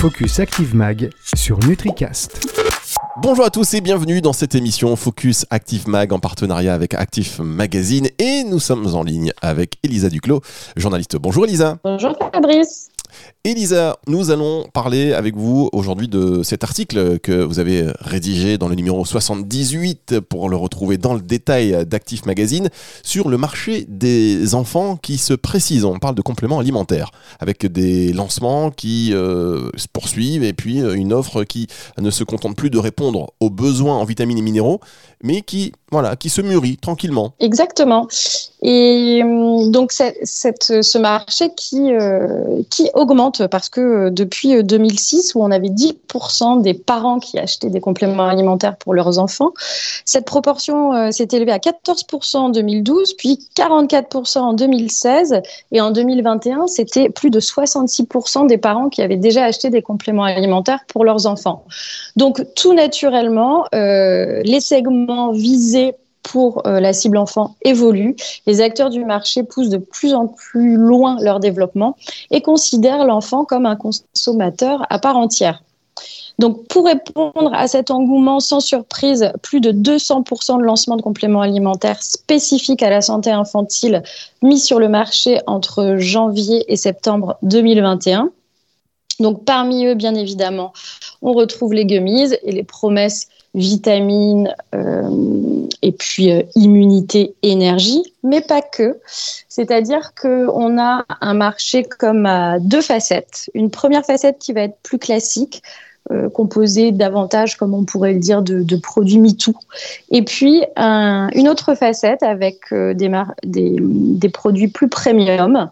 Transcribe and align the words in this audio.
Focus 0.00 0.40
Active 0.40 0.74
Mag 0.74 1.10
sur 1.34 1.58
NutriCast. 1.58 2.48
Bonjour 3.20 3.44
à 3.44 3.50
tous 3.50 3.74
et 3.74 3.82
bienvenue 3.82 4.22
dans 4.22 4.32
cette 4.32 4.54
émission 4.54 4.96
Focus 4.96 5.44
Active 5.50 5.90
Mag 5.90 6.14
en 6.14 6.18
partenariat 6.18 6.72
avec 6.72 6.94
Active 6.94 7.42
Magazine 7.42 8.08
et 8.18 8.42
nous 8.44 8.60
sommes 8.60 8.86
en 8.94 9.02
ligne 9.02 9.30
avec 9.42 9.74
Elisa 9.82 10.08
Duclos, 10.08 10.40
journaliste. 10.74 11.16
Bonjour 11.16 11.44
Elisa. 11.44 11.76
Bonjour 11.84 12.16
Fabrice. 12.32 12.88
Elisa, 13.44 13.98
nous 14.06 14.30
allons 14.30 14.66
parler 14.72 15.12
avec 15.12 15.36
vous 15.36 15.70
aujourd'hui 15.72 16.08
de 16.08 16.42
cet 16.42 16.64
article 16.64 17.18
que 17.20 17.42
vous 17.42 17.58
avez 17.58 17.86
rédigé 18.00 18.58
dans 18.58 18.68
le 18.68 18.74
numéro 18.74 19.04
78 19.04 20.20
pour 20.20 20.48
le 20.48 20.56
retrouver 20.56 20.98
dans 20.98 21.14
le 21.14 21.20
détail 21.20 21.86
d'Actif 21.86 22.26
Magazine 22.26 22.68
sur 23.02 23.28
le 23.28 23.38
marché 23.38 23.86
des 23.88 24.54
enfants 24.54 24.96
qui 24.96 25.18
se 25.18 25.34
précise. 25.34 25.84
On 25.84 25.98
parle 25.98 26.14
de 26.14 26.22
compléments 26.22 26.58
alimentaires 26.58 27.10
avec 27.38 27.66
des 27.66 28.12
lancements 28.12 28.70
qui 28.70 29.12
euh, 29.12 29.70
se 29.76 29.86
poursuivent 29.88 30.44
et 30.44 30.52
puis 30.52 30.82
euh, 30.82 30.94
une 30.94 31.12
offre 31.12 31.44
qui 31.44 31.66
ne 31.98 32.10
se 32.10 32.24
contente 32.24 32.56
plus 32.56 32.70
de 32.70 32.78
répondre 32.78 33.32
aux 33.40 33.50
besoins 33.50 33.96
en 33.96 34.04
vitamines 34.04 34.38
et 34.38 34.42
minéraux, 34.42 34.80
mais 35.22 35.42
qui, 35.42 35.72
voilà, 35.90 36.16
qui 36.16 36.28
se 36.28 36.40
mûrit 36.40 36.76
tranquillement. 36.76 37.32
Exactement. 37.40 38.08
Et 38.62 39.22
hum, 39.22 39.70
donc 39.70 39.92
ce 39.92 40.98
marché 40.98 41.50
qui, 41.56 41.92
euh, 41.92 42.62
qui 42.70 42.90
augmente 43.00 43.46
parce 43.48 43.68
que 43.68 43.80
euh, 43.80 44.10
depuis 44.10 44.62
2006, 44.62 45.34
euh, 45.34 45.38
où 45.38 45.44
on 45.44 45.50
avait 45.50 45.68
10% 45.68 46.62
des 46.62 46.74
parents 46.74 47.18
qui 47.18 47.38
achetaient 47.38 47.70
des 47.70 47.80
compléments 47.80 48.26
alimentaires 48.26 48.76
pour 48.76 48.94
leurs 48.94 49.18
enfants, 49.18 49.52
cette 50.04 50.26
proportion 50.26 50.92
euh, 50.92 51.10
s'est 51.10 51.28
élevée 51.32 51.52
à 51.52 51.58
14% 51.58 52.36
en 52.36 52.48
2012, 52.50 53.14
puis 53.14 53.38
44% 53.56 54.38
en 54.38 54.52
2016, 54.52 55.40
et 55.72 55.80
en 55.80 55.90
2021, 55.90 56.66
c'était 56.66 57.08
plus 57.08 57.30
de 57.30 57.40
66% 57.40 58.46
des 58.46 58.58
parents 58.58 58.88
qui 58.88 59.02
avaient 59.02 59.16
déjà 59.16 59.44
acheté 59.44 59.70
des 59.70 59.82
compléments 59.82 60.24
alimentaires 60.24 60.84
pour 60.86 61.04
leurs 61.04 61.26
enfants. 61.26 61.64
Donc 62.16 62.44
tout 62.54 62.74
naturellement, 62.74 63.66
les 63.72 64.60
segments 64.60 65.32
visés 65.32 65.94
pour 66.30 66.64
euh, 66.66 66.78
la 66.78 66.92
cible 66.92 67.16
enfant 67.16 67.56
évolue. 67.62 68.14
Les 68.46 68.60
acteurs 68.60 68.90
du 68.90 69.04
marché 69.04 69.42
poussent 69.42 69.68
de 69.68 69.78
plus 69.78 70.14
en 70.14 70.28
plus 70.28 70.76
loin 70.76 71.16
leur 71.20 71.40
développement 71.40 71.96
et 72.30 72.40
considèrent 72.40 73.04
l'enfant 73.04 73.44
comme 73.44 73.66
un 73.66 73.74
consommateur 73.74 74.86
à 74.90 75.00
part 75.00 75.16
entière. 75.16 75.62
Donc, 76.38 76.68
pour 76.68 76.86
répondre 76.86 77.52
à 77.52 77.66
cet 77.68 77.90
engouement, 77.90 78.38
sans 78.40 78.60
surprise, 78.60 79.30
plus 79.42 79.60
de 79.60 79.72
200% 79.72 80.58
de 80.58 80.62
lancements 80.62 80.96
de 80.96 81.02
compléments 81.02 81.42
alimentaires 81.42 82.02
spécifiques 82.02 82.82
à 82.82 82.90
la 82.90 83.00
santé 83.00 83.30
infantile 83.30 84.02
mis 84.40 84.58
sur 84.58 84.78
le 84.78 84.88
marché 84.88 85.40
entre 85.46 85.96
janvier 85.98 86.64
et 86.72 86.76
septembre 86.76 87.36
2021. 87.42 88.30
Donc, 89.18 89.44
parmi 89.44 89.84
eux, 89.84 89.94
bien 89.94 90.14
évidemment, 90.14 90.72
on 91.20 91.32
retrouve 91.32 91.74
les 91.74 91.84
gummies 91.84 92.32
et 92.42 92.52
les 92.52 92.64
promesses 92.64 93.28
vitamines 93.54 94.54
euh, 94.74 95.10
et 95.82 95.92
puis 95.92 96.30
euh, 96.30 96.42
immunité, 96.54 97.34
énergie, 97.42 98.02
mais 98.22 98.40
pas 98.40 98.62
que. 98.62 98.98
C'est-à-dire 99.48 100.12
qu'on 100.20 100.78
a 100.78 101.04
un 101.20 101.34
marché 101.34 101.84
comme 101.84 102.26
à 102.26 102.58
deux 102.58 102.82
facettes. 102.82 103.50
Une 103.54 103.70
première 103.70 104.04
facette 104.04 104.38
qui 104.38 104.52
va 104.52 104.62
être 104.62 104.78
plus 104.82 104.98
classique, 104.98 105.62
euh, 106.10 106.28
composée 106.28 106.92
davantage, 106.92 107.56
comme 107.56 107.74
on 107.74 107.84
pourrait 107.84 108.12
le 108.12 108.20
dire, 108.20 108.42
de, 108.42 108.62
de 108.62 108.76
produits 108.76 109.18
MeToo. 109.18 109.54
Et 110.10 110.22
puis 110.22 110.62
une 110.76 111.48
autre 111.48 111.74
facette 111.74 112.22
avec 112.22 112.72
des, 112.72 113.10
des, 113.44 113.76
des, 113.80 114.28
produits 114.28 114.68
plus 114.68 114.88
premium 114.88 115.70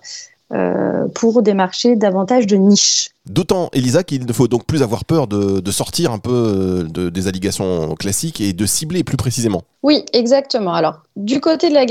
pour 1.14 1.42
des 1.42 1.54
marchés 1.54 1.96
davantage 1.96 2.46
de 2.46 2.56
niche. 2.56 3.10
D'autant, 3.28 3.68
Elisa, 3.72 4.04
qu'il 4.04 4.24
ne 4.24 4.32
faut 4.32 4.48
donc 4.48 4.64
plus 4.64 4.82
avoir 4.82 5.04
peur 5.04 5.26
de, 5.26 5.70
sortir 5.70 6.12
un 6.12 6.18
peu 6.18 6.30
euh, 6.32 6.82
de, 6.84 7.08
des 7.10 7.28
allégations 7.28 7.94
classiques 7.94 8.40
et 8.40 8.52
de 8.52 8.66
cibler 8.66 9.04
plus 9.04 9.16
précisément. 9.16 9.62
Oui, 9.82 10.04
exactement. 10.12 10.74
Alors, 10.74 11.02
du 11.14 11.40
côté 11.40 11.68
de 11.68 11.74
la, 11.74 11.84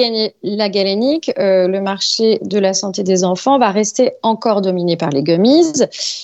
la 0.43 0.69
galénique, 0.69 1.31
euh, 1.37 1.67
le 1.67 1.79
marché 1.79 2.39
de 2.41 2.59
la 2.59 2.73
santé 2.73 3.03
des 3.03 3.23
enfants 3.23 3.59
va 3.59 3.71
rester 3.71 4.11
encore 4.23 4.61
dominé 4.61 4.97
par 4.97 5.09
les 5.09 5.23
gummies, 5.23 5.71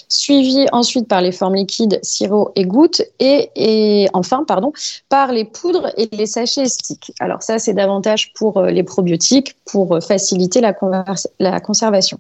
suivi 0.10 0.66
ensuite 0.74 1.08
par 1.08 1.22
les 1.22 1.32
formes 1.32 1.56
liquides, 1.56 2.00
sirop 2.02 2.52
et 2.56 2.66
gouttes, 2.66 3.02
et, 3.20 4.10
enfin, 4.14 4.44
pardon, 4.46 4.74
par 5.08 5.32
les 5.32 5.46
poudres 5.46 5.90
et 5.96 6.10
les 6.12 6.26
sachets 6.26 6.64
estiques. 6.64 7.14
Alors 7.20 7.44
ça, 7.44 7.60
c'est 7.60 7.74
davantage 7.74 8.34
pour 8.34 8.58
euh, 8.58 8.70
les 8.70 8.84
probiotiques, 8.84 9.56
pour 9.66 10.00
faciliter 10.04 10.60
la 10.60 11.60
conservation. 11.62 12.20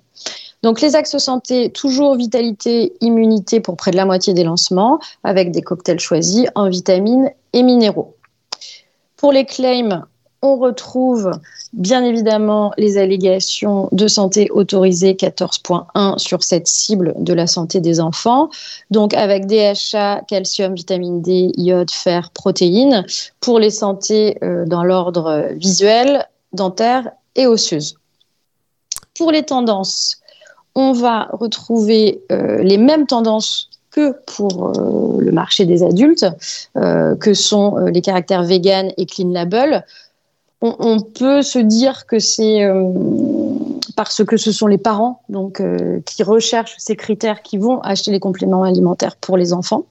Donc 0.63 0.79
les 0.79 0.95
axes 0.95 1.17
santé, 1.17 1.69
toujours 1.69 2.15
vitalité, 2.15 2.93
immunité 3.01 3.59
pour 3.59 3.75
près 3.75 3.91
de 3.91 3.97
la 3.97 4.05
moitié 4.05 4.33
des 4.33 4.45
lancements, 4.45 4.99
avec 5.23 5.51
des 5.51 5.61
cocktails 5.61 5.99
choisis 5.99 6.47
en 6.55 6.69
vitamines 6.69 7.29
et 7.51 7.63
minéraux. 7.63 8.15
Pour 9.17 9.33
les 9.33 9.45
claims, 9.45 10.05
on 10.41 10.57
retrouve 10.57 11.31
bien 11.73 12.03
évidemment 12.03 12.73
les 12.77 12.97
allégations 12.97 13.89
de 13.91 14.07
santé 14.07 14.49
autorisées 14.51 15.13
14.1 15.13 16.17
sur 16.17 16.43
cette 16.43 16.67
cible 16.67 17.13
de 17.17 17.33
la 17.33 17.47
santé 17.47 17.79
des 17.79 17.99
enfants, 17.99 18.49
donc 18.89 19.13
avec 19.13 19.47
DHA, 19.47 20.21
calcium, 20.27 20.75
vitamine 20.75 21.21
D, 21.21 21.51
iode, 21.57 21.91
fer, 21.91 22.31
protéines, 22.31 23.05
pour 23.39 23.59
les 23.59 23.69
santé 23.69 24.37
euh, 24.43 24.65
dans 24.65 24.83
l'ordre 24.83 25.47
visuel, 25.55 26.27
dentaire 26.51 27.09
et 27.35 27.47
osseuse. 27.47 27.95
Pour 29.15 29.31
les 29.31 29.43
tendances, 29.43 30.22
on 30.75 30.91
va 30.93 31.29
retrouver 31.33 32.21
euh, 32.31 32.57
les 32.63 32.77
mêmes 32.77 33.05
tendances 33.05 33.69
que 33.91 34.15
pour 34.25 34.69
euh, 34.69 35.21
le 35.21 35.31
marché 35.31 35.65
des 35.65 35.83
adultes, 35.83 36.25
euh, 36.77 37.15
que 37.15 37.33
sont 37.33 37.77
les 37.77 38.01
caractères 38.01 38.43
vegan 38.43 38.91
et 38.97 39.05
clean 39.05 39.31
label. 39.31 39.85
On, 40.65 41.01
peut 41.01 41.41
se 41.41 41.59
dire 41.59 42.05
que 42.05 42.19
c'est 42.19 42.65
parce 43.97 44.23
que 44.23 44.37
ce 44.37 44.53
sont 44.53 44.67
les 44.67 44.77
parents 44.77 45.21
donc 45.27 45.61
qui 46.05 46.23
recherchent 46.23 46.75
ces 46.77 46.95
critères 46.95 47.41
qui 47.41 47.57
vont 47.57 47.81
acheter 47.81 48.11
les 48.11 48.21
compléments 48.21 48.63
alimentaires 48.63 49.17
pour 49.17 49.35
les 49.35 49.51
enfants. 49.51 49.83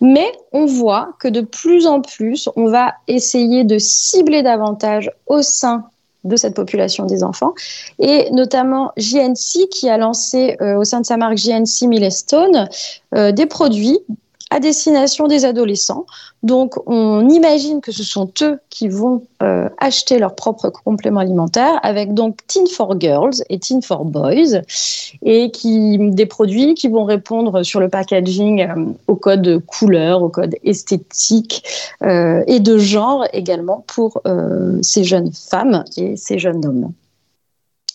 Mais 0.00 0.26
on 0.50 0.66
voit 0.66 1.12
que 1.20 1.28
de 1.28 1.42
plus 1.42 1.86
en 1.86 2.00
plus, 2.00 2.48
on 2.56 2.68
va 2.68 2.94
essayer 3.06 3.62
de 3.62 3.78
cibler 3.78 4.42
davantage 4.42 5.12
au 5.28 5.42
sein 5.42 5.84
de 6.24 6.36
cette 6.36 6.54
population 6.54 7.06
des 7.06 7.24
enfants, 7.24 7.54
et 7.98 8.30
notamment 8.30 8.92
JNC 8.96 9.68
qui 9.70 9.88
a 9.88 9.96
lancé 9.96 10.56
euh, 10.60 10.76
au 10.76 10.84
sein 10.84 11.00
de 11.00 11.06
sa 11.06 11.16
marque 11.16 11.38
JNC 11.38 11.88
Millestone 11.88 12.68
euh, 13.14 13.32
des 13.32 13.46
produits 13.46 14.00
à 14.50 14.58
destination 14.58 15.28
des 15.28 15.44
adolescents. 15.44 16.06
Donc, 16.42 16.74
on 16.86 17.28
imagine 17.28 17.80
que 17.80 17.92
ce 17.92 18.02
sont 18.02 18.30
eux 18.42 18.58
qui 18.68 18.88
vont 18.88 19.22
euh, 19.42 19.68
acheter 19.78 20.18
leurs 20.18 20.34
propres 20.34 20.70
compléments 20.70 21.20
alimentaires 21.20 21.78
avec 21.84 22.14
donc 22.14 22.38
Teen 22.48 22.66
for 22.66 23.00
Girls 23.00 23.44
et 23.48 23.60
Teen 23.60 23.80
for 23.80 24.04
Boys 24.04 24.60
et 25.22 25.52
qui 25.52 25.98
des 25.98 26.26
produits 26.26 26.74
qui 26.74 26.88
vont 26.88 27.04
répondre 27.04 27.62
sur 27.62 27.78
le 27.78 27.88
packaging 27.88 28.62
euh, 28.62 28.92
au 29.06 29.14
code 29.14 29.62
couleur, 29.66 30.22
au 30.22 30.28
code 30.28 30.56
esthétique 30.64 31.62
euh, 32.02 32.42
et 32.48 32.58
de 32.58 32.76
genre 32.76 33.24
également 33.32 33.84
pour 33.86 34.22
ces 34.82 35.04
jeunes 35.04 35.32
femmes 35.32 35.84
et 35.96 36.16
ces 36.16 36.38
jeunes 36.38 36.64
hommes. 36.66 36.92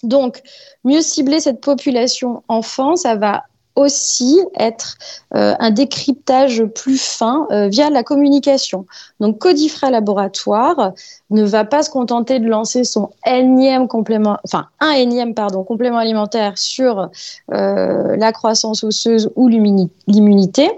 Donc, 0.03 0.41
mieux 0.83 1.01
cibler 1.01 1.39
cette 1.39 1.61
population 1.61 2.43
enfant, 2.47 2.95
ça 2.95 3.15
va 3.15 3.43
aussi 3.75 4.41
être 4.57 4.97
euh, 5.35 5.53
un 5.59 5.71
décryptage 5.71 6.63
plus 6.63 7.01
fin 7.01 7.47
euh, 7.51 7.67
via 7.67 7.89
la 7.89 8.03
communication. 8.03 8.85
Donc 9.19 9.39
Codifra 9.39 9.91
Laboratoire 9.91 10.93
ne 11.29 11.43
va 11.43 11.65
pas 11.65 11.83
se 11.83 11.89
contenter 11.89 12.39
de 12.39 12.47
lancer 12.47 12.83
son 12.83 13.09
énième 13.25 13.87
complément, 13.87 14.37
enfin 14.45 14.67
un 14.79 14.91
énième 14.91 15.33
pardon 15.33 15.63
complément 15.63 15.97
alimentaire 15.97 16.57
sur 16.57 17.09
euh, 17.53 18.15
la 18.15 18.31
croissance 18.31 18.83
osseuse 18.83 19.31
ou 19.35 19.47
l'immunité, 19.47 20.71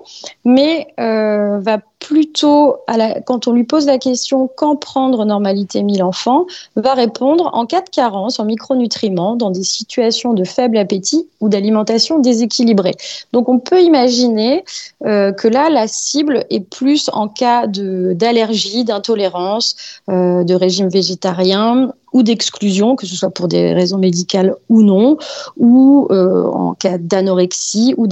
mais 0.44 0.88
va 0.98 1.80
plutôt, 2.08 2.78
quand 3.26 3.50
on 3.50 3.52
lui 3.52 3.66
pose 3.66 3.86
la 3.86 3.98
question 3.98 4.50
quand 4.56 4.78
prendre 4.78 5.26
normalité 5.26 5.84
1000 5.84 6.02
enfants, 6.04 6.46
va 6.78 6.94
répondre 6.94 7.50
en 7.52 7.66
cas 7.66 7.82
de 7.82 7.90
carence 7.90 8.40
en 8.40 8.46
micronutriments 8.46 9.36
dans 9.36 9.52
des 9.52 9.66
situations 9.66 10.34
de 10.34 10.46
faible 10.46 10.78
appétit 10.78 11.28
ou 11.42 11.50
d'alimentation 11.50 12.20
déséquilibrée. 12.20 12.96
Donc 13.34 13.50
on 13.50 13.60
peut 13.60 13.82
imaginer 13.82 14.64
euh, 15.06 15.34
que 15.34 15.50
là, 15.50 15.70
la 15.70 15.90
cible 15.90 16.46
est 16.50 16.62
plus 16.62 17.10
en 17.12 17.28
cas 17.28 17.68
d'allergie, 17.68 18.86
d'intolérance, 18.86 19.76
euh, 20.10 20.46
de 20.46 20.54
régime 20.54 20.88
végétarien 20.88 21.92
ou 22.14 22.24
d'exclusion, 22.24 22.96
que 22.96 23.06
ce 23.06 23.18
soit 23.18 23.32
pour 23.32 23.50
des 23.50 23.74
raisons 23.74 23.98
médicales 23.98 24.56
ou 24.70 24.82
non, 24.82 25.18
ou 25.58 26.08
euh, 26.10 26.46
en 26.46 26.74
cas 26.74 26.98
d'anorexie 26.98 27.96
ou 27.98 28.08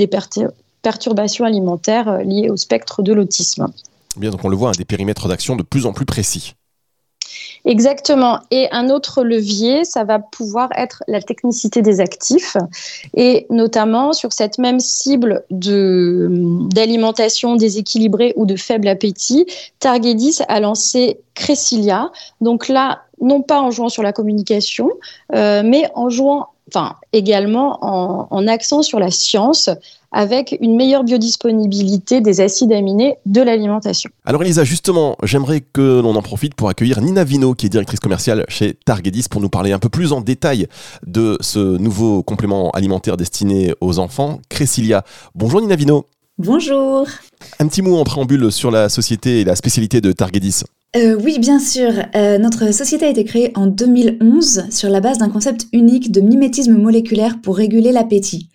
perturbations 0.85 1.45
alimentaires 1.45 2.07
euh, 2.07 2.21
liées 2.21 2.51
au 2.51 2.57
spectre 2.57 3.01
de 3.01 3.11
l'autisme. 3.11 3.65
Bien, 4.17 4.29
donc 4.29 4.45
on 4.45 4.49
le 4.49 4.55
voit, 4.55 4.71
des 4.73 4.85
périmètres 4.85 5.27
d'action 5.27 5.55
de 5.55 5.63
plus 5.63 5.87
en 5.87 5.93
plus 5.93 6.05
précis. 6.05 6.53
Exactement. 7.65 8.39
Et 8.51 8.67
un 8.71 8.91
autre 8.91 9.23
levier, 9.23 9.83
ça 9.83 10.03
va 10.03 10.19
pouvoir 10.19 10.69
être 10.75 11.03
la 11.07 11.23
technicité 11.23 11.81
des 11.81 11.99
actifs. 11.99 12.55
Et 13.15 13.47
notamment 13.49 14.13
sur 14.13 14.31
cette 14.31 14.59
même 14.59 14.79
cible 14.79 15.43
d'alimentation 15.49 17.55
déséquilibrée 17.55 18.33
ou 18.35 18.45
de 18.45 18.55
faible 18.55 18.87
appétit, 18.87 19.47
Targedis 19.79 20.37
a 20.47 20.59
lancé 20.59 21.19
Cressilia. 21.33 22.11
Donc 22.41 22.67
là, 22.67 23.01
non 23.21 23.41
pas 23.41 23.59
en 23.59 23.71
jouant 23.71 23.89
sur 23.89 24.03
la 24.03 24.13
communication, 24.13 24.91
euh, 25.33 25.63
mais 25.65 25.89
en 25.95 26.09
jouant 26.09 26.49
enfin 26.75 26.95
également 27.13 27.83
en, 27.83 28.27
en, 28.29 28.47
accent 28.47 28.81
sur 28.81 28.99
la 28.99 29.09
science 29.09 29.69
avec 30.11 30.57
une 30.61 30.75
meilleure 30.75 31.03
biodisponibilité 31.03 32.21
des 32.21 32.41
acides 32.41 32.71
aminés 32.71 33.17
de 33.25 33.41
l'alimentation. 33.41 34.09
Alors 34.25 34.41
Elisa, 34.43 34.63
justement, 34.63 35.17
j'aimerais 35.23 35.61
que 35.61 36.01
l'on 36.01 36.15
en 36.15 36.21
profite 36.21 36.55
pour 36.55 36.69
accueillir 36.69 37.01
Nina 37.01 37.23
Vino, 37.23 37.53
qui 37.53 37.65
est 37.65 37.69
directrice 37.69 37.99
commerciale 37.99 38.45
chez 38.47 38.73
Targedis, 38.73 39.25
pour 39.29 39.41
nous 39.41 39.49
parler 39.49 39.73
un 39.73 39.79
peu 39.79 39.89
plus 39.89 40.13
en 40.13 40.21
détail 40.21 40.67
de 41.05 41.37
ce 41.41 41.59
nouveau 41.59 42.23
complément 42.23 42.71
alimentaire 42.71 43.17
destiné 43.17 43.73
aux 43.81 43.99
enfants, 43.99 44.39
Cressilia. 44.49 45.03
Bonjour 45.33 45.61
Nina 45.61 45.75
Vino. 45.75 46.05
Bonjour. 46.37 47.07
Un 47.59 47.67
petit 47.67 47.81
mot 47.81 47.97
en 47.97 48.03
préambule 48.03 48.51
sur 48.51 48.69
la 48.69 48.89
société 48.89 49.41
et 49.41 49.43
la 49.45 49.55
spécialité 49.55 50.01
de 50.01 50.11
Targedis. 50.11 50.63
Euh, 50.95 51.19
oui, 51.21 51.39
bien 51.39 51.59
sûr. 51.59 51.91
Euh, 52.15 52.37
notre 52.37 52.73
société 52.73 53.05
a 53.05 53.09
été 53.09 53.25
créée 53.25 53.51
en 53.55 53.67
2011 53.67 54.67
sur 54.69 54.89
la 54.89 55.01
base 55.01 55.17
d'un 55.17 55.29
concept 55.29 55.67
unique 55.73 56.11
de 56.11 56.21
mimétisme 56.21 56.77
moléculaire 56.77 57.41
pour 57.41 57.57
réguler 57.57 57.91
l'appétit. 57.91 58.49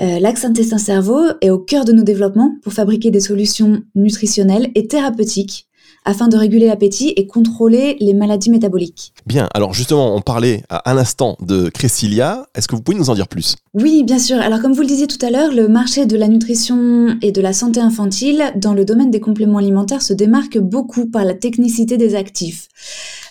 Euh, 0.00 0.18
l'axe 0.18 0.44
intestin-cerveau 0.44 1.20
est 1.40 1.50
au 1.50 1.58
cœur 1.58 1.84
de 1.84 1.92
nos 1.92 2.02
développements 2.02 2.56
pour 2.62 2.72
fabriquer 2.72 3.12
des 3.12 3.20
solutions 3.20 3.82
nutritionnelles 3.94 4.70
et 4.74 4.88
thérapeutiques 4.88 5.68
afin 6.04 6.28
de 6.28 6.36
réguler 6.36 6.66
l'appétit 6.66 7.12
et 7.16 7.26
contrôler 7.26 7.96
les 8.00 8.14
maladies 8.14 8.50
métaboliques. 8.50 9.12
Bien, 9.26 9.48
alors 9.54 9.74
justement, 9.74 10.14
on 10.14 10.20
parlait 10.20 10.62
à 10.68 10.94
l'instant 10.94 11.36
de 11.40 11.68
Cressilia. 11.68 12.46
Est-ce 12.54 12.68
que 12.68 12.76
vous 12.76 12.82
pouvez 12.82 12.98
nous 12.98 13.10
en 13.10 13.14
dire 13.14 13.28
plus? 13.28 13.56
Oui, 13.74 14.02
bien 14.04 14.18
sûr. 14.18 14.38
Alors 14.38 14.60
comme 14.60 14.72
vous 14.72 14.82
le 14.82 14.86
disiez 14.86 15.06
tout 15.06 15.24
à 15.24 15.30
l'heure, 15.30 15.52
le 15.52 15.68
marché 15.68 16.06
de 16.06 16.16
la 16.16 16.28
nutrition 16.28 17.16
et 17.22 17.32
de 17.32 17.40
la 17.40 17.52
santé 17.52 17.80
infantile 17.80 18.52
dans 18.56 18.74
le 18.74 18.84
domaine 18.84 19.10
des 19.10 19.20
compléments 19.20 19.58
alimentaires 19.58 20.02
se 20.02 20.12
démarque 20.12 20.58
beaucoup 20.58 21.06
par 21.06 21.24
la 21.24 21.34
technicité 21.34 21.96
des 21.96 22.14
actifs. 22.14 22.68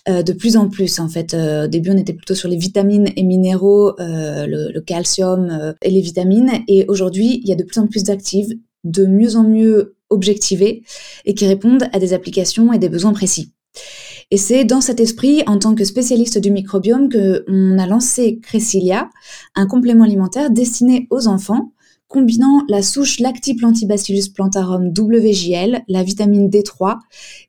Euh, 0.07 0.24
de 0.24 0.33
plus 0.33 0.56
en 0.57 0.69
plus 0.69 1.00
en 1.00 1.10
fait. 1.10 1.33
Euh, 1.33 1.66
au 1.66 1.68
début, 1.68 1.92
on 1.92 1.98
était 1.98 2.13
plutôt 2.13 2.33
sur 2.33 2.50
les 2.50 2.57
vitamines 2.57 3.10
et 3.16 3.24
minéraux, 3.24 4.00
euh, 4.00 4.48
le, 4.48 4.71
le, 4.74 4.81
calcium 4.81 5.74
et 5.81 5.92
les 5.92 6.01
vitamines, 6.01 6.51
et 6.68 6.86
aujourd'hui, 6.88 7.42
il 7.44 7.50
y 7.50 7.51
a 7.51 7.56
de 7.56 7.63
plus 7.63 7.80
en 7.80 7.88
plus 7.88 8.04
d'actifs, 8.04 8.48
de 8.86 9.06
mieux 9.06 9.36
en 9.36 9.44
mieux 9.44 9.98
objectivés 10.09 10.83
et 11.25 11.33
qui 11.33 11.45
répondent 11.47 11.88
à 11.94 12.00
des 12.00 12.13
applications 12.13 12.73
et 12.73 12.79
des 12.79 12.89
besoins 12.89 13.13
précis. 13.13 13.53
Et 14.31 14.38
c'est 14.38 14.63
dans 14.63 14.81
cet 14.81 15.00
esprit, 15.00 15.41
en 15.47 15.57
tant 15.57 15.73
que 15.73 15.83
spécialiste 15.83 16.38
du 16.38 16.51
microbiome, 16.51 17.09
que 17.09 17.44
on 17.47 17.79
a 17.79 17.88
lancé 17.88 18.39
Cressilia, 18.41 19.09
un 19.56 19.65
complément 19.65 20.03
alimentaire 20.03 20.51
destiné 20.51 21.07
aux 21.09 21.27
enfants, 21.27 21.73
combinant 22.07 22.63
la 22.69 22.81
souche 22.81 23.19
Lactiplantibacillus 23.19 24.29
plantarum 24.33 24.91
WJL, 24.95 25.83
la 25.88 26.03
vitamine 26.03 26.50
D3 26.50 26.97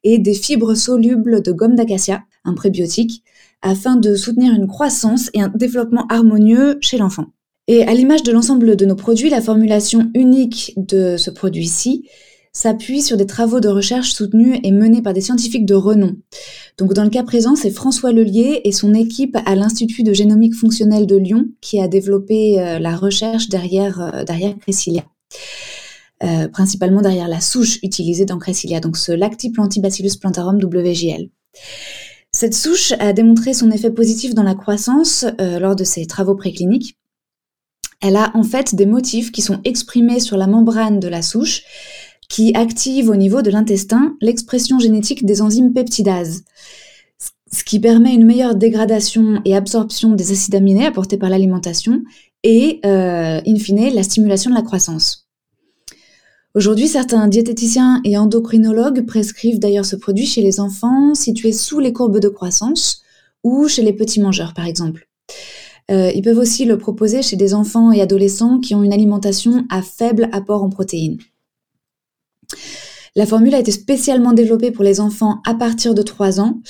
et 0.05 0.19
des 0.19 0.35
fibres 0.35 0.75
solubles 0.75 1.43
de 1.43 1.53
gomme 1.53 1.75
d'acacia, 1.75 2.23
un 2.45 2.55
prébiotique, 2.55 3.25
afin 3.62 3.97
de 3.97 4.15
soutenir 4.15 4.55
une 4.55 4.67
croissance 4.67 5.31
et 5.35 5.43
un 5.43 5.53
développement 5.55 6.07
harmonieux 6.09 6.79
chez 6.81 6.97
l'enfant. 6.97 7.27
Et 7.67 7.83
à 7.85 7.93
l'image 7.93 8.23
de 8.23 8.33
l'ensemble 8.33 8.75
de 8.75 8.87
nos 8.87 8.97
produits, 8.97 9.31
la 9.31 9.43
formulation 9.43 10.11
unique 10.15 10.73
de 10.77 11.17
ce 11.17 11.31
produit-ci 11.31 12.09
s'appuie 12.52 13.02
sur 13.02 13.17
des 13.17 13.26
travaux 13.26 13.61
de 13.61 13.69
recherche 13.69 14.12
soutenus 14.12 14.58
et 14.64 14.73
menés 14.73 15.02
par 15.02 15.12
des 15.12 15.20
scientifiques 15.20 15.67
de 15.67 15.75
renom. 15.75 16.17
Donc 16.79 16.94
dans 16.94 17.05
le 17.05 17.11
cas 17.11 17.23
présent, 17.23 17.55
c'est 17.55 17.70
François 17.70 18.12
Lelier 18.12 18.61
et 18.64 18.73
son 18.73 18.93
équipe 18.94 19.37
à 19.47 19.55
l'Institut 19.55 20.02
de 20.02 20.12
génomique 20.12 20.55
fonctionnelle 20.55 21.06
de 21.06 21.17
Lyon 21.17 21.47
qui 21.61 21.81
a 21.81 21.88
développé 21.88 22.61
euh, 22.61 22.79
la 22.79 22.97
recherche 22.97 23.49
derrière, 23.49 24.00
euh, 24.00 24.52
Cressilia. 24.61 25.05
Euh, 26.23 26.49
principalement 26.49 27.00
derrière 27.00 27.29
la 27.29 27.41
souche 27.41 27.79
utilisée 27.82 28.26
dans 28.26 28.38
Cressilia, 28.38 28.81
donc 28.81 28.99
ce 28.99 29.12
Lactiplantibacillus 29.12 30.19
plantarum 30.20 30.58
WGL. 30.62 31.31
Cette 32.31 32.55
souche 32.55 32.93
a 32.99 33.14
démontré 33.14 33.55
son 33.55 33.70
effet 33.70 33.91
positif 33.91 34.35
dans 34.35 34.43
la 34.43 34.55
croissance 34.55 35.25
lors 35.38 35.75
de 35.75 35.82
ses 35.82 36.06
travaux 36.06 36.37
précliniques. 36.37 36.97
Elle 38.02 38.17
a 38.17 38.31
en 38.35 38.43
fait 38.43 38.75
des 38.75 38.87
motifs 38.87 39.32
qui 39.32 39.43
sont 39.43 39.61
exprimés 39.64 40.20
sur 40.20 40.37
la 40.37 40.47
membrane 40.47 41.00
de 41.00 41.08
la 41.08 41.23
souche 41.23 41.62
qui 42.31 42.55
active 42.55 43.11
au 43.11 43.17
niveau 43.17 43.43
de 43.43 43.50
l'intestin 43.50 44.17
l'expression 44.23 44.79
génétique 44.79 45.27
des 45.27 45.43
enzymes 45.43 45.75
peptidases, 45.75 46.44
ce 47.53 47.65
qui 47.65 47.81
permet 47.81 48.15
une 48.15 48.25
meilleure 48.25 48.55
dégradation 48.55 49.43
et 49.44 49.56
absorption 49.56 50.15
des 50.15 50.31
acides 50.31 50.55
aminés 50.55 50.87
apportés 50.87 51.19
par 51.19 51.29
l'alimentation 51.29 52.03
et, 52.44 52.81
euh, 52.87 53.41
in 53.44 53.56
fine, 53.56 53.93
la 53.93 54.05
stimulation 54.05 54.50
de 54.50 54.55
la 54.55 54.62
croissance. 54.62 55.29
Aujourd'hui, 56.55 56.88
certains 56.88 57.27
diététiciens 57.29 58.00
et 58.05 58.17
endocrinologues 58.17 59.05
prescrivent 59.06 59.59
d'ailleurs 59.59 59.85
ce 59.85 59.97
produit 59.97 60.26
chez 60.26 60.41
les 60.41 60.61
enfants 60.61 61.15
situés 61.15 61.53
sous 61.53 61.81
les 61.81 61.93
courbes 61.93 62.21
de 62.21 62.29
croissance 62.29 63.03
ou 63.43 63.69
chez 63.69 63.83
les 63.83 63.93
petits 63.93 64.21
mangeurs, 64.21 64.55
par 64.55 64.67
exemple. 64.67 65.09
Euh, 65.91 66.12
ils 66.15 66.23
peuvent 66.23 66.38
aussi 66.38 66.65
le 66.65 66.79
proposer 66.79 67.23
chez 67.23 67.37
des 67.37 67.55
enfants 67.55 67.91
et 67.91 68.00
adolescents 68.00 68.61
qui 68.61 68.76
ont 68.76 68.85
une 68.85 68.93
alimentation 68.93 69.65
à 69.69 69.83
faible 69.83 70.29
apport 70.33 70.62
en 70.62 70.71
protéines. 70.71 71.19
La 73.17 73.26
formule 73.26 73.55
a 73.55 73.58
été 73.58 73.73
spécialement 73.73 74.32
développée 74.32 74.70
pour 74.70 74.85
les 74.85 75.00
enfants 75.00 75.41
à 75.47 75.55
partir 75.55 75.94
de 75.94 76.02
3 76.02 76.41
ans 76.41 76.61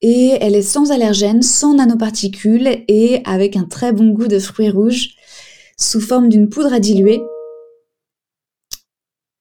et 0.00 0.36
elle 0.40 0.54
est 0.54 0.62
sans 0.62 0.90
allergènes, 0.90 1.42
sans 1.42 1.74
nanoparticules 1.74 2.84
et 2.88 3.22
avec 3.24 3.56
un 3.56 3.64
très 3.64 3.92
bon 3.92 4.10
goût 4.10 4.28
de 4.28 4.38
fruits 4.38 4.70
rouges 4.70 5.10
sous 5.78 6.00
forme 6.00 6.28
d'une 6.28 6.48
poudre 6.48 6.72
à 6.72 6.80
diluer. 6.80 7.22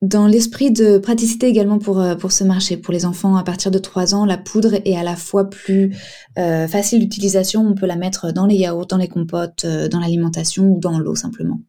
Dans 0.01 0.25
l'esprit 0.25 0.71
de 0.71 0.97
praticité 0.97 1.47
également 1.47 1.77
pour, 1.77 1.99
euh, 1.99 2.15
ce 2.29 2.43
marché, 2.43 2.75
pour 2.75 2.91
les 2.91 3.05
enfants 3.05 3.35
à 3.35 3.43
partir 3.43 3.69
de 3.69 3.77
3 3.77 4.15
ans, 4.15 4.25
la 4.25 4.37
poudre 4.37 4.73
est 4.83 4.97
à 4.97 5.03
la 5.03 5.15
fois 5.15 5.47
plus 5.47 5.95
euh, 6.39 6.67
facile 6.67 6.99
d'utilisation, 6.99 7.61
on 7.61 7.75
peut 7.75 7.85
la 7.85 7.95
mettre 7.95 8.31
dans 8.31 8.47
les 8.47 8.55
yaourts, 8.55 8.87
dans 8.87 8.97
les 8.97 9.07
compotes, 9.07 9.63
euh, 9.65 9.87
dans 9.89 9.99
l'alimentation 9.99 10.71
ou 10.71 10.79
dans 10.79 10.97
l'eau 10.97 11.13
simplement. 11.13 11.59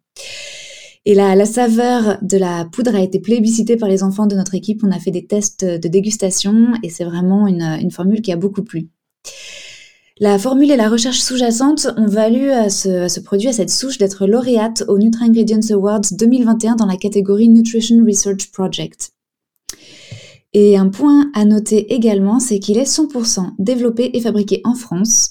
Et 1.05 1.15
la, 1.15 1.45
saveur 1.47 2.19
de 2.23 2.37
la 2.37 2.65
poudre 2.65 2.95
a 2.95 3.01
été 3.01 3.19
plébiscitée 3.19 3.77
par 3.77 3.89
les 3.89 4.05
enfants 4.05 4.27
de 4.27 4.37
notre 4.37 4.55
équipe. 4.55 4.83
On 4.85 4.93
a 4.93 5.01
fait 5.01 5.11
des 5.11 5.27
tests 5.27 5.65
de 5.65 5.89
dégustation 5.89 6.75
et 6.85 6.91
c'est 6.91 7.05
vraiment 7.05 7.49
une, 7.49 7.91
formule 7.91 8.23
qui 8.23 8.31
a 8.31 8.37
beaucoup 8.37 8.63
plu. 8.63 8.89
La 10.21 10.39
formule 10.39 10.71
et 10.71 10.77
la 10.77 10.89
recherche 10.89 11.19
sous-jacente 11.19 11.89
ont 11.97 12.07
valu 12.07 12.53
à 12.53 12.71
ce, 12.71 13.19
produit, 13.21 13.49
à 13.49 13.53
cette 13.53 13.71
souche, 13.71 13.99
d'être 13.99 14.27
lauréate 14.27 14.85
au 14.87 14.99
Nutri-Ingredients 14.99 15.73
Awards 15.73 16.03
2021 16.13 16.77
dans 16.77 16.87
la 16.87 16.97
catégorie 16.97 17.49
Nutrition 17.49 18.05
Research 18.07 18.53
Project. 18.53 19.13
Et 20.53 20.77
un 20.77 20.89
point 20.89 21.31
à 21.35 21.45
noter 21.45 21.95
également, 21.95 22.39
c'est 22.39 22.61
qu'il 22.61 22.79
est 22.79 22.89
100% 22.89 23.55
développé 23.59 24.11
et 24.13 24.21
fabriqué 24.21 24.61
en 24.65 24.75
France. 24.75 25.31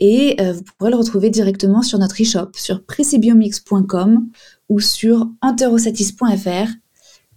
Et 0.00 0.36
euh, 0.40 0.54
vous 0.54 0.62
pourrez 0.76 0.90
le 0.90 0.96
retrouver 0.96 1.30
directement 1.30 1.82
sur 1.82 1.98
notre 1.98 2.20
e-shop, 2.20 2.50
sur 2.56 2.84
precibiomix.com 2.84 4.28
ou 4.68 4.80
sur 4.80 5.28
enterosatis.fr 5.40 6.70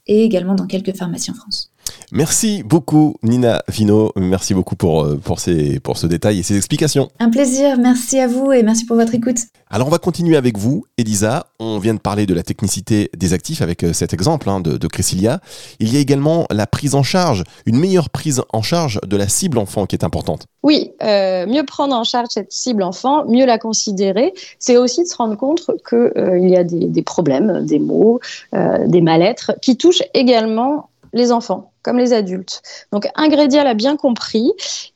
et 0.07 0.24
également 0.24 0.55
dans 0.55 0.67
quelques 0.67 0.96
pharmacies 0.96 1.31
en 1.31 1.36
France. 1.36 1.72
Merci 2.12 2.64
beaucoup 2.64 3.16
Nina 3.22 3.62
Vino, 3.68 4.12
merci 4.16 4.54
beaucoup 4.54 4.76
pour, 4.76 5.04
euh, 5.04 5.18
pour, 5.18 5.40
ces, 5.40 5.80
pour 5.82 5.98
ce 5.98 6.08
détail 6.08 6.40
et 6.40 6.44
ces 6.44 6.56
explications. 6.56 7.10
Un 7.20 7.30
plaisir, 7.30 7.78
merci 7.78 8.20
à 8.20 8.28
vous 8.28 8.52
et 8.54 8.64
merci 8.64 8.86
pour 8.86 8.96
votre 8.96 9.14
écoute. 9.14 9.38
Alors 9.70 9.88
on 9.88 9.92
va 9.92 9.98
continuer 9.98 10.38
avec 10.38 10.58
vous, 10.58 10.86
Elisa. 10.98 11.48
On 11.60 11.80
vient 11.80 11.94
de 11.94 12.00
parler 12.00 12.26
de 12.26 12.34
la 12.34 12.44
technicité 12.44 13.10
des 13.18 13.34
actifs 13.34 13.62
avec 13.62 13.84
euh, 13.84 13.92
cet 13.92 14.14
exemple 14.14 14.50
hein, 14.50 14.62
de, 14.62 14.78
de 14.78 14.88
Cressilia. 14.88 15.42
Il 15.80 15.94
y 15.94 15.98
a 15.98 16.00
également 16.00 16.46
la 16.50 16.66
prise 16.66 16.96
en 16.96 17.04
charge, 17.04 17.44
une 17.66 17.78
meilleure 17.78 18.10
prise 18.10 18.42
en 18.54 18.62
charge 18.62 19.00
de 19.06 19.18
la 19.18 19.28
cible 19.28 19.58
enfant 19.58 19.86
qui 19.86 19.96
est 19.96 20.06
importante. 20.06 20.48
Oui, 20.64 20.92
euh, 21.04 21.46
mieux 21.46 21.64
prendre 21.64 21.96
en 21.96 22.04
charge 22.04 22.28
cette 22.32 22.52
cible 22.52 22.84
enfant, 22.84 23.26
mieux 23.26 23.46
la 23.46 23.58
considérer, 23.58 24.34
c'est 24.60 24.78
aussi 24.78 25.04
de 25.04 25.08
se 25.08 25.16
rendre 25.16 25.36
compte 25.36 25.66
qu'il 25.88 25.98
euh, 25.98 26.40
y 26.40 26.56
a 26.56 26.64
des, 26.64 26.88
des, 26.88 27.02
problèmes, 27.02 27.66
des 27.66 27.80
maux, 27.80 28.20
euh, 28.54 28.88
des 28.88 29.02
mal-être 29.02 29.54
qui 29.62 29.78
touchent 29.78 30.04
également 30.14 30.90
les 31.14 31.32
enfants 31.32 31.72
comme 31.88 32.00
les 32.00 32.12
adultes. 32.12 32.62
Donc 32.91 33.08
Ingrédia 33.15 33.63
l'a 33.63 33.74
bien 33.74 33.96
compris 33.96 34.51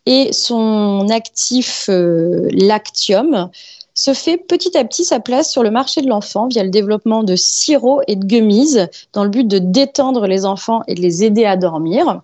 et 0.06 0.34
son 0.34 1.08
actif 1.10 1.86
euh, 1.90 2.50
Lactium 2.52 3.50
se 3.94 4.14
fait 4.14 4.36
petit 4.36 4.78
à 4.78 4.84
petit 4.84 5.06
sa 5.06 5.22
place 5.22 5.50
sur 5.50 5.64
le 5.64 5.72
marché 5.72 6.02
de 6.02 6.10
l'enfant 6.10 6.50
via 6.50 6.64
le 6.64 6.70
développement 6.70 7.24
de 7.24 7.38
sirops 7.38 8.04
et 8.10 8.18
de 8.18 8.26
gummies 8.26 8.76
dans 9.14 9.24
le 9.24 9.30
but 9.30 9.48
de 9.48 9.58
détendre 9.58 10.28
les 10.28 10.44
enfants 10.44 10.82
et 10.88 10.96
de 10.96 11.00
les 11.00 11.24
aider 11.24 11.46
à 11.46 11.56
dormir. 11.56 12.20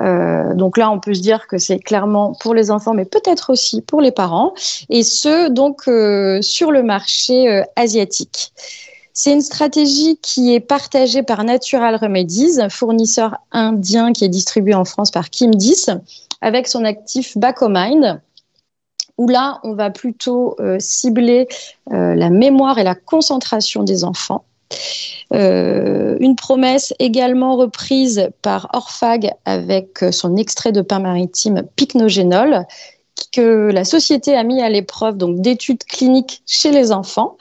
Euh, 0.00 0.52
donc 0.54 0.78
là, 0.78 0.90
on 0.90 0.98
peut 0.98 1.14
se 1.14 1.20
dire 1.20 1.46
que 1.46 1.58
c'est 1.58 1.78
clairement 1.78 2.32
pour 2.40 2.54
les 2.54 2.72
enfants, 2.72 2.94
mais 2.94 3.04
peut-être 3.04 3.50
aussi 3.50 3.82
pour 3.82 4.00
les 4.00 4.10
parents, 4.10 4.52
et 4.90 5.04
ce 5.04 5.48
donc 5.48 5.86
euh, 5.86 6.42
sur 6.42 6.72
le 6.72 6.82
marché 6.82 7.62
asiatique. 7.76 8.52
C'est 9.12 9.32
une 9.32 9.42
stratégie 9.42 10.16
qui 10.18 10.54
est 10.54 10.60
partagée 10.60 11.22
par 11.22 11.44
Natural 11.44 11.96
Remedies, 11.96 12.58
fournisseur 12.70 13.36
indien 13.50 14.12
qui 14.12 14.24
est 14.24 14.28
distribué 14.28 14.74
en 14.74 14.84
France 14.84 15.10
par 15.10 15.30
Kim 15.30 15.54
10. 15.54 15.90
avec 16.40 16.66
son 16.66 16.84
actif 16.84 17.36
Bacomine 17.36 18.20
où 19.18 19.28
là, 19.28 19.60
on 19.62 19.74
va 19.74 19.90
plutôt 19.90 20.56
cibler 20.78 21.46
la 21.90 22.30
mémoire 22.30 22.78
et 22.78 22.82
la 22.82 22.94
concentration 22.94 23.84
des 23.84 24.04
enfants. 24.04 24.44
Euh, 25.32 26.16
une 26.20 26.36
promesse 26.36 26.92
également 26.98 27.56
reprise 27.56 28.28
par 28.42 28.68
Orphag 28.74 29.32
avec 29.44 30.04
son 30.10 30.36
extrait 30.36 30.72
de 30.72 30.82
pain 30.82 30.98
maritime 30.98 31.62
Pycnogénol 31.76 32.66
que 33.32 33.70
la 33.72 33.84
société 33.84 34.36
a 34.36 34.42
mis 34.42 34.60
à 34.60 34.68
l'épreuve 34.68 35.16
donc 35.16 35.40
d'études 35.40 35.84
cliniques 35.84 36.42
chez 36.46 36.70
les 36.70 36.92
enfants. 36.92 37.36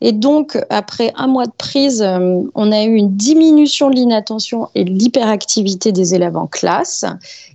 Et 0.00 0.12
donc, 0.12 0.58
après 0.70 1.12
un 1.16 1.26
mois 1.26 1.46
de 1.46 1.52
prise, 1.56 2.02
euh, 2.02 2.42
on 2.54 2.72
a 2.72 2.82
eu 2.84 2.94
une 2.94 3.14
diminution 3.14 3.90
de 3.90 3.96
l'inattention 3.96 4.68
et 4.74 4.84
de 4.84 4.90
l'hyperactivité 4.90 5.92
des 5.92 6.14
élèves 6.14 6.36
en 6.36 6.46
classe. 6.46 7.04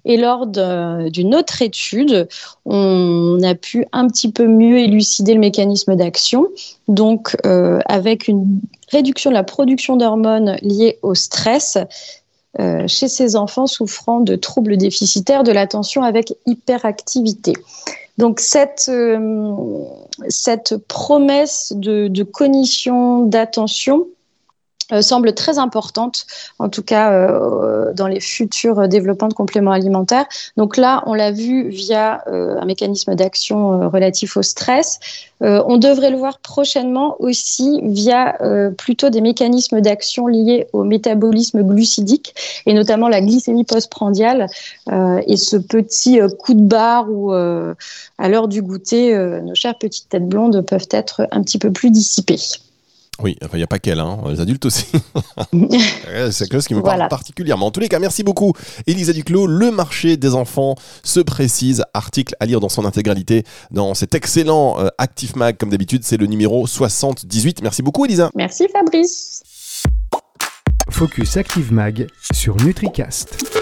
Et 0.06 0.18
lors 0.18 0.48
d'une 0.48 1.36
autre 1.36 1.62
étude, 1.62 2.28
on 2.66 3.40
a 3.44 3.56
pu 3.56 3.86
un 3.92 4.08
petit 4.08 4.32
peu 4.32 4.48
mieux 4.48 4.80
élucider 4.80 5.34
le 5.34 5.40
mécanisme 5.40 5.96
d'action. 5.96 6.48
Donc, 6.88 7.36
euh, 7.46 7.80
avec 7.86 8.28
une 8.28 8.62
réduction 8.92 9.30
de 9.30 9.36
la 9.36 9.44
production 9.44 9.96
d'hormones 9.96 10.58
liées 10.62 11.00
au 11.02 11.16
stress, 11.16 11.78
euh, 12.60 12.88
chez 12.88 13.08
ces 13.08 13.36
enfants 13.36 13.68
souffrant 13.68 14.20
de 14.20 14.36
troubles 14.36 14.78
déficitaires 14.78 15.44
de 15.44 15.52
l'attention 15.52 16.04
avec 16.04 16.34
hyperactivité. 16.46 17.54
Donc 18.18 18.42
cette, 18.42 18.88
euh, 18.90 19.54
cette 20.28 20.76
promesse 20.76 21.72
de, 21.76 22.10
de 22.10 22.24
cognition, 22.24 23.24
d'attention, 23.26 24.08
semble 25.02 25.34
très 25.34 25.60
importante, 25.60 26.26
en 26.58 26.70
tout 26.70 26.84
cas 26.84 27.12
euh, 27.12 27.94
dans 27.94 28.08
les 28.08 28.20
futurs 28.20 28.88
développements 28.88 29.28
de 29.28 29.34
compléments 29.34 29.72
alimentaires. 29.72 30.26
Donc 30.58 30.78
là, 30.78 31.04
on 31.06 31.14
l'a 31.14 31.32
vu 31.32 31.70
via 31.70 32.24
euh, 32.28 32.60
un 32.60 32.66
mécanisme 32.66 33.16
d'action 33.16 33.90
relatif 33.90 34.38
au 34.38 34.42
stress. 34.42 35.00
on 35.42 35.78
devrait 35.78 36.10
le 36.10 36.18
voir 36.18 36.40
prochainement 36.40 37.16
aussi 37.20 37.80
via 37.84 38.38
plutôt 38.78 39.10
des 39.10 39.22
mécanismes 39.22 39.80
d'action 39.80 40.28
liés 40.28 40.68
au 40.74 40.84
métabolisme 40.84 41.64
glucidique 41.64 42.36
et 42.66 42.74
notamment 42.74 43.08
la 43.08 43.22
glycémie 43.22 43.64
postprandiale 43.64 44.48
et 45.28 45.38
ce 45.38 45.56
petit 45.56 46.20
coup 46.40 46.54
de 46.54 46.62
barre 46.62 47.10
où 47.10 47.32
à 47.32 48.30
l'heure 48.30 48.48
du 48.48 48.62
goûter, 48.62 49.16
nos 49.42 49.56
chères 49.56 49.78
petites 49.78 50.10
têtes 50.10 50.28
blondes 50.28 50.62
peuvent 50.66 50.90
être 50.92 51.28
un 51.32 51.42
petit 51.42 51.58
peu 51.58 51.72
plus 51.72 51.90
dissipées. 51.90 52.40
Oui, 53.22 53.38
enfin, 53.44 53.52
il 53.54 53.58
n'y 53.58 53.64
a 53.64 53.68
pas 53.68 53.80
qu'elle, 53.80 54.00
hein, 54.00 54.18
les 54.30 54.40
adultes 54.40 54.66
aussi. 54.66 54.88
c'est 55.52 56.40
quelque 56.40 56.54
chose 56.54 56.68
qui 56.68 56.76
me 56.76 56.82
parle 56.82 57.08
particulièrement. 57.10 57.68
En 57.68 57.72
tous 57.72 57.80
les 57.80 57.90
cas, 57.90 58.00
merci 58.00 58.24
beaucoup, 58.24 58.54
Elisa 58.88 59.14
Duclos. 59.14 59.48
Le 59.48 59.72
marché 59.72 60.18
des 60.18 60.34
enfants 60.34 60.76
se 61.04 61.20
précise. 61.20 61.84
Article 61.94 62.36
à 62.40 62.46
lire 62.46 62.60
dans 62.60 62.70
son 62.70 62.86
intégralité 62.86 63.44
dans 63.72 63.94
cet 63.94 64.16
excellent 64.16 64.80
euh, 64.80 64.88
Active 64.98 65.36
Mag, 65.36 65.58
comme 65.58 65.70
d'habitude, 65.70 66.04
c'est 66.04 66.18
le 66.18 66.26
numéro 66.28 66.66
78. 66.66 67.62
Merci 67.62 67.82
beaucoup, 67.82 68.06
Elisa. 68.06 68.30
Merci, 68.36 68.68
Fabrice. 68.72 69.44
Focus 70.90 71.38
Active 71.38 71.72
Mag 71.72 72.08
sur 72.32 72.56
NutriCast. 72.58 73.59